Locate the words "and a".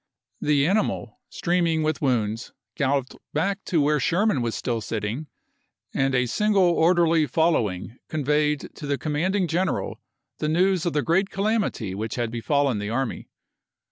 5.93-6.25